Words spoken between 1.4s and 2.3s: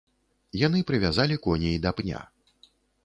коней да пня.